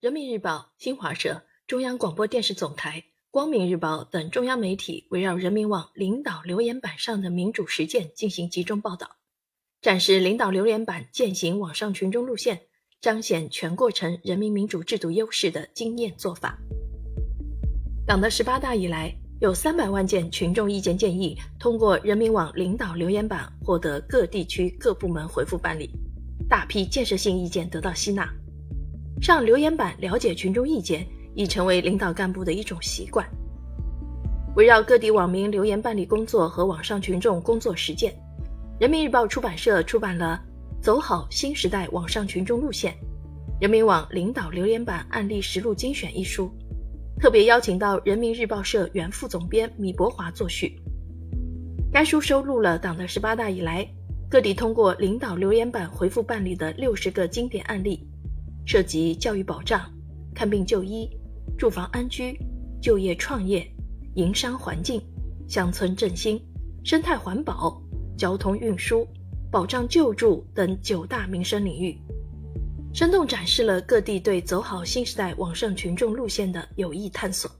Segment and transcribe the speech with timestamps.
[0.00, 3.02] 人民日报、新华社、中央广播电视总台、
[3.32, 9.16] 光明日报等中央媒体围绕人民网领导留言板上的民主实践进行集中报道，
[9.82, 12.60] 展示领导留言板践行网上群众路线、
[13.00, 16.56] 彰显全过程人民民主制度优势的经验做法。
[18.06, 25.90] 党的十八大以来，有三百万件群众意见建议通过人民网领导留言板获得各地区各部门回复办理，
[26.48, 28.32] 大批建设性意见得到吸纳。
[29.20, 33.26] 上留言板了解群众意见已成为领导干部的一种习惯。
[34.56, 38.12] 围绕各地网民留言办理工作和网上群众工作实践，
[38.80, 40.40] 人民日报出版社出版了
[40.82, 42.94] 《走好新时代网上群众路线：
[43.60, 46.50] 人民网领导留言板案例实录精选》一书，
[47.20, 50.80] 特别邀请到人民日报社原副总编米博华作序。
[51.92, 53.86] 该书收录了党的十八大以来
[54.28, 58.04] 各地通过领导留言板回复办理的六十个经典案例。
[58.68, 59.80] 涉及教育保障、
[60.34, 61.08] 看病就医、
[61.56, 62.38] 住房安居、
[62.82, 63.66] 就业创业、
[64.16, 65.00] 营商环境、
[65.48, 66.38] 乡村振兴、
[66.84, 67.82] 生态环保、
[68.14, 69.08] 交通运输、
[69.50, 71.98] 保障救助等九大民生领域，
[72.92, 77.50] 生动展示了各地对走好新时代网上群众路线的有益探索。